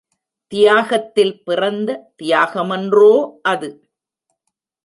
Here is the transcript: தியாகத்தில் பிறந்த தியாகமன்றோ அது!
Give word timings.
தியாகத்தில் 0.51 1.43
பிறந்த 1.43 1.89
தியாகமன்றோ 2.23 3.13
அது! 3.41 3.69